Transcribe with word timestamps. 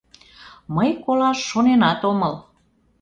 —Мый 0.75 0.89
колаш 1.03 1.39
шоненат 1.49 2.01
омыл. 2.09 2.33